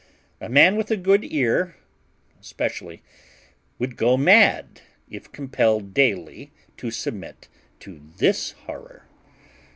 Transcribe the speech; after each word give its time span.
A 0.39 0.49
man 0.49 0.77
with 0.77 0.89
a 0.89 0.97
good 0.97 1.23
ear, 1.31 1.75
especially, 2.39 3.03
would 3.77 3.97
go 3.97 4.17
mad, 4.17 4.81
if 5.11 5.31
compelled 5.31 5.93
daily 5.93 6.49
to 6.77 6.89
submit 6.89 7.47
to 7.81 8.01
this 8.17 8.53
horror. 8.65 9.05